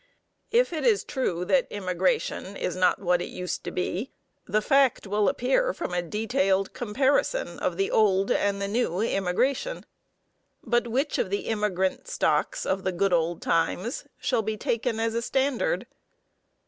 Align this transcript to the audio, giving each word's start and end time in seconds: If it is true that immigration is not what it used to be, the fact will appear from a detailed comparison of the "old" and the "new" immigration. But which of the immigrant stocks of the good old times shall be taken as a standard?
If 0.49 0.73
it 0.73 0.83
is 0.83 1.03
true 1.03 1.45
that 1.45 1.67
immigration 1.69 2.57
is 2.57 2.75
not 2.75 2.97
what 2.97 3.21
it 3.21 3.29
used 3.29 3.63
to 3.65 3.71
be, 3.71 4.09
the 4.47 4.59
fact 4.63 5.05
will 5.05 5.29
appear 5.29 5.73
from 5.75 5.93
a 5.93 6.01
detailed 6.01 6.73
comparison 6.73 7.59
of 7.59 7.77
the 7.77 7.91
"old" 7.91 8.31
and 8.31 8.59
the 8.59 8.67
"new" 8.67 9.01
immigration. 9.01 9.85
But 10.63 10.87
which 10.87 11.19
of 11.19 11.29
the 11.29 11.41
immigrant 11.41 12.07
stocks 12.07 12.65
of 12.65 12.83
the 12.83 12.91
good 12.91 13.13
old 13.13 13.43
times 13.43 14.05
shall 14.17 14.41
be 14.41 14.57
taken 14.57 14.99
as 14.99 15.13
a 15.13 15.21
standard? 15.21 15.85